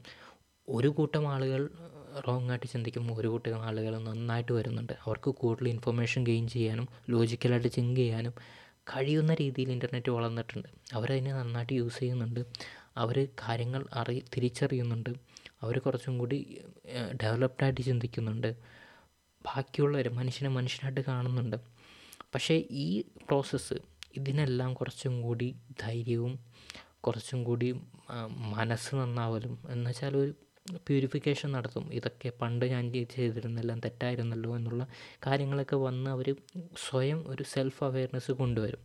[0.68, 1.70] ഒരു കൂട്ടം ആളുകൾ
[2.28, 4.92] റോങ് ആയിട്ട് ചിന്തിക്കുമ്പോൾ ഒരു കൂട്ടം ആളുകൾ നന്നായിട്ട് വരുന്നുണ്ട്.
[5.06, 8.34] അവർക്ക് കൂടുതൽ ഇൻഫർമേഷൻ ഗെയിൻ ചെയ്യാനും ലോജിക്കലായിട്ട് ചിങ്ക് ചെയ്യാനും
[8.82, 10.68] കഴിയുന്ന രീതിയിൽ ഇന്റർനെറ്റ് വളർന്നിട്ടുണ്ട്.
[10.92, 12.40] അവരതിനെ നന്നായിട്ട് യൂസ് ചെയ്യുന്നുണ്ട്.
[12.96, 15.10] അവർ കാര്യങ്ങൾ അറി തിരിച്ചറിയുന്നുണ്ട്.
[15.62, 16.38] അവർ കുറച്ചും കൂടി
[17.22, 18.56] ഡെവലപ്ഡായിട്ട് ചിന്തിക്കുന്നുണ്ട്.
[19.46, 21.56] ബാക്കിയുള്ളവർ മനുഷ്യനെ മനുഷ്യനായിട്ട് കാണുന്നുണ്ട്.
[22.34, 23.74] പക്ഷേ ഈ പ്രോസസ്സ്
[24.16, 26.38] ഇതിനെല്ലാം കുറച്ചും കൂടി ധൈര്യവും
[27.06, 27.68] കുറച്ചും കൂടി
[28.56, 29.58] മനസ്സ് നന്നാവലും.
[29.68, 30.32] എന്ന് വെച്ചാൽ ഒരു
[30.76, 31.94] പ്യൂരിഫിക്കേഷൻ നടത്തും.
[31.94, 34.86] ഇതൊക്കെ പണ്ട് ഞാൻ ചെയ്തിരുന്നെല്ലാം തെറ്റായിരുന്നല്ലോ എന്നുള്ള
[35.26, 36.34] കാര്യങ്ങളൊക്കെ വന്ന് അവർ
[36.88, 38.82] സ്വയം ഒരു സെൽഫ് അവെയർനെസ് കൊണ്ടുവരും.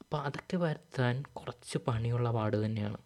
[0.00, 2.96] അപ്പോൾ അതൊക്കെ വരുത്താൻ കുറച്ച് പണിയുള്ള പാട് തന്നെയാണ്.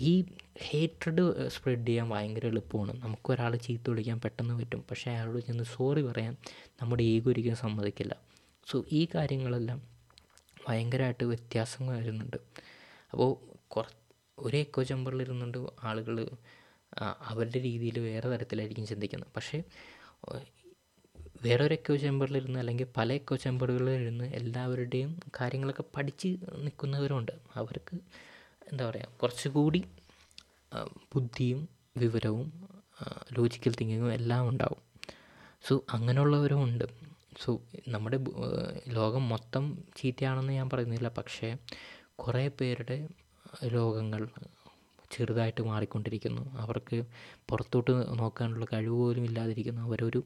[0.00, 0.24] ഈ
[0.60, 3.02] ഹേറ്റഡ് സ്പ്രെഡ് ചെയ്യാൻ ഭയങ്കര എളുപ്പമാണ്.
[3.02, 4.84] നമുക്ക് ഒരാൾ ചീത്ത വിളിക്കാൻ പെട്ടെന്ന് പറ്റും.
[4.90, 6.36] പക്ഷേ അയാളോട് ചെന്ന് സോറി പറയാൻ
[6.82, 8.16] നമ്മുടെ ഈഗോ ഒരിക്കലും സമ്മതിക്കില്ല.
[8.70, 9.82] സോ ഈ കാര്യങ്ങളെല്ലാം
[10.68, 12.36] ഭയങ്കരമായിട്ട് വ്യത്യാസം വരുന്നുണ്ട്.
[13.12, 13.30] അപ്പോൾ
[13.74, 13.84] കുറ
[14.38, 16.16] ഒരേ എക്കോ ചെമ്പറിലിരുന്നുകൊണ്ട് ആളുകൾ
[17.30, 19.30] അവരുടെ രീതിയിൽ വേറെ തരത്തിലായിരിക്കും ചിന്തിക്കുന്നത്.
[19.36, 19.58] പക്ഷേ
[21.44, 26.28] വേറൊരു എക്കോ ചേമ്പറിലിരുന്ന് അല്ലെങ്കിൽ പല എക്കോ ചേമ്പറുകളിലിരുന്ന് എല്ലാവരുടെയും കാര്യങ്ങളൊക്കെ പഠിച്ച്
[26.62, 27.32] നിൽക്കുന്നവരുണ്ട്.
[27.54, 27.96] അവർക്ക്
[28.70, 29.80] എന്താ പറയുക കുറച്ചുകൂടി
[31.14, 31.60] ബുദ്ധിയും
[31.96, 32.48] വിവരവും
[33.36, 34.82] ലോജിക്കൽ തിങ്കിങ്ങും എല്ലാം ഉണ്ടാവും.
[35.66, 36.84] സോ അങ്ങനെയുള്ളവരും ഉണ്ട്.
[37.42, 37.50] സോ
[37.94, 38.18] നമ്മുടെ
[38.96, 39.64] ലോകം മൊത്തം
[39.96, 41.08] ചീത്തയാണെന്ന് ഞാൻ പറയുന്നില്ല.
[41.18, 41.48] പക്ഷേ
[42.18, 43.08] കുറേ പേരുടെ
[43.66, 44.28] രോഗങ്ങൾ
[45.10, 46.60] ചെറുതായിട്ട് മാറിക്കൊണ്ടിരിക്കുന്നു.
[46.60, 47.04] അവർക്ക്
[47.48, 49.82] പുറത്തോട്ട് നോക്കാനുള്ള കഴിവ് പോലും ഇല്ലാതിരിക്കുന്നു.
[49.82, 50.22] അവരൊരു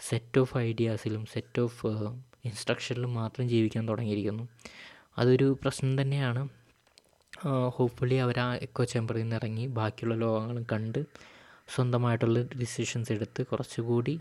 [0.00, 1.86] സെറ്റ് ഓഫ് ഐഡിയാസിലും സെറ്റ് ഓഫ്
[2.44, 4.48] ഇൻസ്ട്രക്ഷനിലും മാത്രം ജീവിക്കാൻ തുടങ്ങിയിരിക്കുന്നു.
[5.18, 6.48] അതൊരു പ്രശ്നം തന്നെയാണ്.
[7.68, 11.04] ഹോപ്പ്ഫുള്ളി അവർ ആ എക്കോ ചേമ്പറിൽ നിന്ന് ഇറങ്ങി ബാക്കിയുള്ള ലോകങ്ങളും കണ്ട്
[11.74, 14.20] സ്വന്തമായിട്ടുള്ള ഡിസിഷൻസ് എടുത്ത് കുറച്ചുകൂടി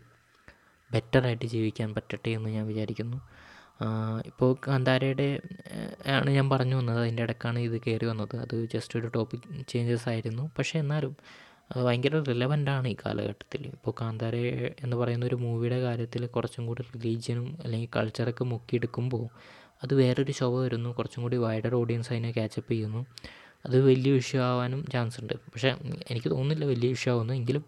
[0.92, 3.18] ബെറ്ററായിട്ട് ജീവിക്കാൻ പറ്റട്ടെ എന്ന് ഞാൻ വിചാരിക്കുന്നു.
[4.26, 5.28] ഇപ്പോൾ കാന്താരയുടെ
[6.08, 7.00] ആണ് ഞാൻ പറഞ്ഞു വന്നത്.
[7.02, 8.36] അതിന്റെ ഇടയ്ക്കാണ് ഇത് കയറി വന്നത്.
[8.36, 10.44] അത് ജസ്റ്റ് ഒരു ടോപ്പിക് ചേഞ്ചസ് ആയിരുന്നു.
[10.58, 11.14] പക്ഷേ എന്നാലും
[11.86, 12.16] ഭയങ്കര
[12.70, 14.36] ആണ് ഈ കാലഘട്ടത്തിൽ ഇപ്പോൾ കാന്താര
[14.84, 19.26] എന്ന് പറയുന്ന ഒരു മൂവിയുടെ കാര്യത്തിൽ കുറച്ചും കൂടി റിലീജിയനും അല്ലെങ്കിൽ കൾച്ചറൊക്കെ മുക്കിയെടുക്കുമ്പോൾ
[19.84, 20.90] അത് വേറൊരു ശോഭ വരുന്നു.
[20.90, 23.06] കുറച്ചും കൂടി വൈഡർ ഓഡിയൻസ് അതിനെ ക്യാച്ചപ്പ് ചെയ്യുന്നു.
[23.66, 25.34] അത് വലിയ ഇഷ്യൂ ആവാനും ചാൻസ് ഉണ്ട്.
[25.34, 25.70] പക്ഷേ
[26.12, 27.34] എനിക്ക് തോന്നുന്നില്ല വലിയ ഇഷ്യൂ ആവുന്നു.
[27.34, 27.64] എങ്കിലും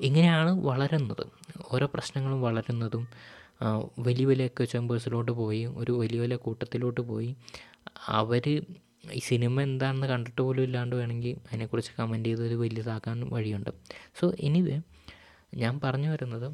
[0.00, 1.24] ഇങ്ങനെയാണ് വളരുന്നത്.
[1.72, 3.04] ഓരോ പ്രശ്നങ്ങളും വളരുന്നതും
[4.06, 7.30] വലിയ വലിയ എക്കോ ചേമ്പേഴ്സിലോട്ട് പോയി ഒരു വലിയ വലിയ കൂട്ടത്തിലോട്ട് പോയി.
[8.20, 8.46] അവർ
[9.18, 13.70] ഈ സിനിമ എന്താണെന്ന് കണ്ടിട്ട് പോലും ഇല്ലാണ്ട് വേണമെങ്കിൽ അതിനെക്കുറിച്ച് കമന്റ് ചെയ്ത് ഒരു വലിയതാക്കാൻ വഴിയുണ്ട്.
[14.20, 14.76] സോ എനിവേ
[15.54, 16.48] ഞാൻ പറഞ്ഞു വരുന്നത്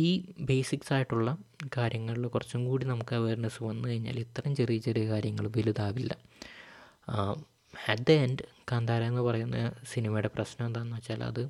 [0.00, 1.30] ഈ ബേസിക്സ് ആയിട്ടുള്ള
[1.76, 6.12] കാര്യങ്ങളിൽ കുറച്ചും കൂടി നമുക്ക് അവയർനെസ് വന്നു കഴിഞ്ഞാൽ ഇത്രയും ചെറിയ ചെറിയ കാര്യങ്ങൾ വലുതാവില്ല.
[7.74, 9.58] അറ്റ് ദ എൻഡ് കാന്താര എന്ന് പറയുന്ന
[9.92, 11.42] സിനിമയുടെ പ്രശ്നം എന്താണെന്ന് വെച്ചാൽ അത്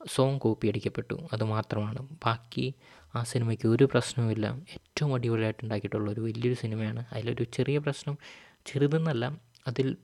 [0.00, 1.16] സോങ് കോപ്പി അടിക്കപ്പെട്ടു.
[1.32, 2.00] അത് മാത്രമാണ്.
[2.26, 2.66] ബാക്കി
[3.14, 4.46] ആ സിനിമയ്ക്ക് ഒരു പ്രശ്നവുമില്ല.
[4.72, 7.04] ഏറ്റവും അടിപൊളിയായിട്ട് ഉണ്ടാക്കിയിട്ടുള്ള ഒരു വലിയൊരു സിനിമയാണ്.
[7.12, 8.18] അതിലൊരു ചെറിയ പ്രശ്നം
[8.66, 9.96] ചെറുതെന്നല്ല അതിൽ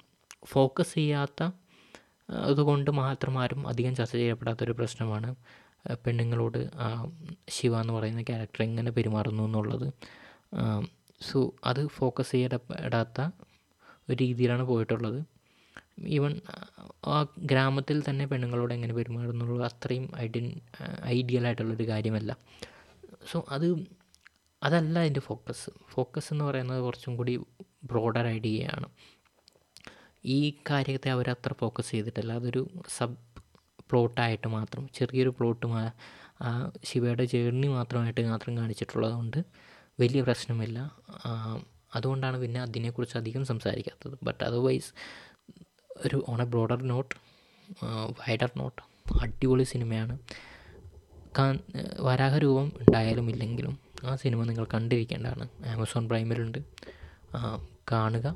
[0.46, 1.50] ഫോക്കസ് ചെയ്യാത്ത
[2.30, 5.34] അതുകൊണ്ട് മാത്രം ആരും അധികം ചർച്ച ചെയ്യപ്പെടാത്തൊരു പ്രശ്നമാണ്.
[5.92, 6.70] പെണ്ണുങ്ങളോട്
[7.48, 9.92] ശിവ എന്ന് പറയുന്ന ക്യാരക്ടർ എങ്ങനെ പെരുമാറുന്നു എന്നുള്ളത്.
[11.20, 13.20] സോ അത് ഫോക്കസ് ചെയ്യപ്പെടാത്ത
[14.08, 15.24] ഒരു രീതിയിലാണ് പോയിട്ടുള്ളത്.
[16.06, 16.40] ഈവൻ
[17.06, 20.60] ആ ഗ്രാമത്തിൽ തന്നെ പെണ്ണുങ്ങളോട് എങ്ങനെ പെരുമാറുന്നുള്ളൂ അത്രയും ഐഡൻ
[21.04, 22.36] ഐഡിയൽ ആയിട്ടുള്ളൊരു കാര്യമല്ല.
[23.30, 23.66] സോ അത്
[24.62, 27.34] അതല്ല അതിന്റെ ഫോക്കസ് ഫോക്കസ് എന്ന് പറയുന്നത് കുറച്ചും കൂടി
[27.84, 28.88] ബ്രോഡർ ഐഡിയയാണ്
[30.24, 30.38] ഈ
[30.70, 32.32] കാര്യത്തെ അവരത്ര ഫോക്കസ് ചെയ്തിട്ടില്ല.
[32.32, 32.62] അതൊരു
[32.96, 33.18] സബ്
[33.90, 35.82] പ്ലോട്ടായിട്ട് മാത്രം ചെറിയൊരു പ്ലോട്ട് മാ
[36.84, 39.38] ശിവയുടെ ജേർണി മാത്രമായിട്ട് മാത്രം കാണിച്ചിട്ടുള്ളത് കൊണ്ട്
[40.00, 40.78] വലിയ പ്രശ്നമില്ല.
[41.94, 44.16] അതുകൊണ്ടാണ് പിന്നെ അതിനെക്കുറിച്ച് അധികം സംസാരിക്കാത്തത്.
[44.22, 44.90] ബട്ട് അതർവൈസ്
[46.06, 47.14] ഒരു on a broader note
[48.20, 48.82] wider note
[49.22, 50.18] അടിപൊളി സിനിമയാണ്.
[51.38, 51.58] കാ
[52.00, 55.48] വരാഹരൂപം ഉണ്ടായാലും ഇല്ലെങ്കിലും ആ സിനിമ നിങ്ങൾ കണ്ടിരിക്കേണ്ടതാണ്.
[55.66, 56.58] ആമസോൺ പ്രൈമിലുണ്ട്.
[57.92, 58.26] കാണുക.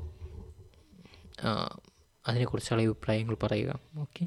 [2.28, 3.78] അതിനെക്കുറിച്ചുള്ള അഭിപ്രായങ്ങൾ പറയുക.
[3.98, 4.26] ഓക്കെ.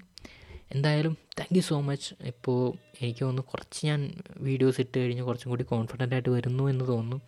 [0.71, 5.63] എന്തായാലും താങ്ക് യു സോ മച്ച് ഇപ്പോൾ എനിക്ക് തോന്നുന്നു കുറച്ച് ഞാൻ വീഡിയോസ് ഇട്ട് കഴിഞ്ഞ് കുറച്ചും കൂടി
[5.63, 7.21] കോൺഫിഡന്റ് ആയിട്ട് വരുന്നു എന്ന് തോന്നുന്നു.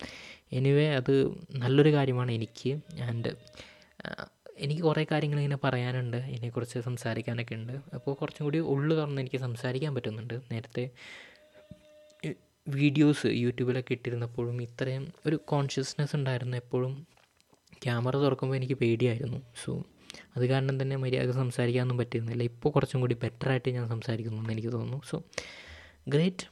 [0.52, 1.14] എനിവേ അത്
[1.52, 2.80] നല്ലൊരു കാര്യമാണ് എനിക്ക്.
[3.02, 3.32] ആൻഡ്
[4.58, 6.18] എനിക്ക് കുറേ കാര്യങ്ങൾ ഇങ്ങനെ പറയാനുണ്ട്.
[6.18, 7.74] ഇതിനെക്കുറിച്ച് സംസാരിക്കാനൊക്കെ ഉണ്ട്.
[7.94, 10.40] അപ്പോൾ കുറച്ചും കൂടി ഉള്ളു തുറന്ന് എനിക്ക് സംസാരിക്കാൻ പറ്റുന്നുണ്ട്.
[10.52, 10.90] നേരത്തെ
[12.68, 17.08] വീഡിയോസ് യൂട്യൂബിലൊക്കെ ഇട്ടിരുന്നപ്പോഴും ഇത്രയും ഒരു കോൺഷ്യസ്നെസ് ഉണ്ടായിരുന്നു എപ്പോഴും
[17.84, 19.42] ക്യാമറ തുറക്കുമ്പോൾ എനിക്ക് പേടിയായിരുന്നു.
[19.66, 19.84] സോ
[20.36, 22.44] അത് കാരണം തന്നെ മര്യാദ സംസാരിക്കാനൊന്നും പറ്റിയിരുന്നില്ല.
[22.44, 25.02] ഇപ്പോൾ കുറച്ചും കൂടി ബെറ്ററായിട്ട് ഞാൻ സംസാരിക്കുന്നു എനിക്ക് തോന്നുന്നു.
[25.10, 25.24] സോ
[26.08, 26.48] ഗ്രേറ്റ്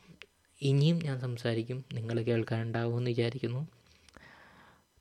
[0.62, 1.86] ഇനിയും ഞാൻ സംസാരിക്കും.
[1.94, 3.68] നിങ്ങൾ കേൾക്കാനുണ്ടാവുമെന്ന് വിചാരിക്കുന്നു.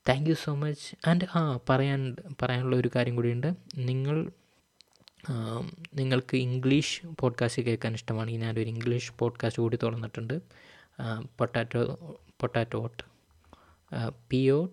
[0.09, 3.55] Thank you so much and ആ പറയാൻ പറയാനുള്ള ഒരു കാര്യം കൂടിയുണ്ട്.
[3.77, 4.31] നിങ്ങൾ
[5.95, 10.41] നിങ്ങൾക്ക് ഇംഗ്ലീഷ് പോഡ്കാസ്റ്റ് കേൾക്കാൻ ഇഷ്ടമാണെങ്കിൽ ഞാനൊരു ഇംഗ്ലീഷ് പോഡ്കാസ്റ്റ് കൂടി തുറന്നിട്ടുണ്ട്.
[11.39, 11.85] Potato
[12.41, 13.03] പൊട്ടാറ്റോട്ട്
[14.29, 14.69] P O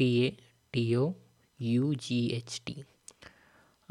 [0.00, 0.30] T A
[0.74, 1.12] T O
[1.60, 2.84] U G H T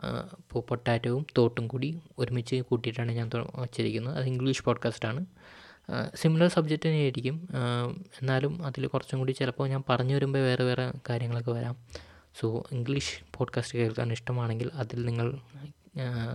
[0.04, 4.18] അപ്പോൾ പൊട്ടാറ്റോവും തോട്ടും കൂടി ഒരുമിച്ച് കൂട്ടിയിട്ടാണ് ഞാൻ വച്ചിരിക്കുന്നത്.
[4.18, 5.26] അത് ഇംഗ്ലീഷ് പോഡ്കാസ്റ്റാണ്
[6.16, 7.48] സിമിലർ സബ്ജക്റ്റ് തന്നെയായിരിക്കും.
[8.22, 11.78] എന്നാലും അതിൽ കുറച്ചും കൂടി ചിലപ്പോൾ ഞാൻ പറഞ്ഞു വരുമ്പോൾ വേറെ വേറെ കാര്യങ്ങളൊക്കെ വരാം.
[12.40, 15.38] സോ ഇംഗ്ലീഷ് പോഡ്കാസ്റ്റ് കേൾക്കാൻ ഇഷ്ടമാണെങ്കിൽ അതിൽ നിങ്ങൾ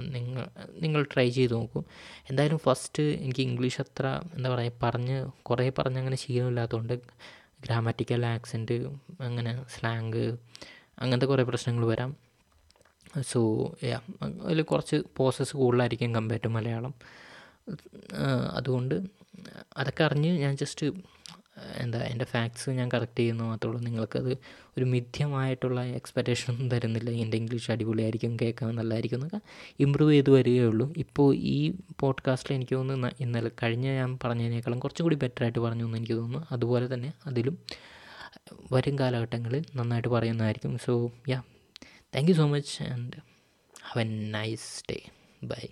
[0.01, 0.49] നിങ്ങൾ
[0.83, 1.85] നിങ്ങൾ ട്രൈ ചെയ്ത് നോക്കൂ.
[2.31, 6.95] എന്തായാലും ഫസ്റ്റ് എനിക്ക് ഇംഗ്ലീഷ് അത്ര എന്താ പറയുക പറഞ്ഞ് കുറേ പറഞ്ഞ് അങ്ങനെ ശീലമില്ലാത്തതുകൊണ്ട്
[7.65, 8.77] ഗ്രാമാറ്റിക്കൽ ആക്സെന്റ്
[9.21, 10.25] അങ്ങനെ സ്ലാങ്
[10.99, 12.17] അങ്ങനത്തെ കുറേ പ്രശ്നങ്ങൾ വരാം.
[13.23, 13.41] സോ
[13.85, 16.95] യാ അതിൽ കുറച്ച് പോസസ് കൂടുതലായിരിക്കും കമ്പയർ ടു മലയാളം.
[18.53, 18.95] അതുകൊണ്ട്
[19.77, 20.87] അതൊക്കെ അറിഞ്ഞ് ഞാൻ ജസ്റ്റ്
[21.77, 23.85] എന്താ എന്റെ ഫാക്ട്സ് ഞാൻ കറക്റ്റ് ചെയ്യുന്നു മാത്രമേ ഉള്ളൂ.
[23.85, 24.39] നിങ്ങൾക്കത്
[24.79, 27.11] ഒരു മിഥ്യമായിട്ടുള്ള എക്സ്പെക്റ്റേഷൻ ഒന്നും തരുന്നില്ല.
[27.11, 29.41] എന്റെ ഇംഗ്ലീഷ് അടിപൊളിയായിരിക്കും കേൾക്കാൻ നല്ലതായിരിക്കും എന്നൊക്കെ
[29.81, 30.95] ഇമ്പ്രൂവ് ചെയ്ത് വരികയുള്ളൂ.
[30.97, 36.13] ഇപ്പോൾ ഈ പോഡ്കാസ്റ്റിൽ എനിക്ക് തോന്നുന്നു ഇന്നലെ കഴിഞ്ഞ ഞാൻ പറഞ്ഞതിനേക്കാളും കുറച്ചും കൂടി ബെറ്ററായിട്ട് പറഞ്ഞു എന്ന് എനിക്ക്
[36.13, 36.47] തോന്നുന്നു.
[36.53, 37.59] അതുപോലെ തന്നെ അതിലും
[38.73, 40.79] വരും കാലഘട്ടങ്ങളിൽ നന്നായിട്ട് പറയുന്നതായിരിക്കും.
[40.79, 41.43] So yeah
[42.15, 43.17] thank you so much and
[43.83, 44.99] have a nice day
[45.43, 45.69] bye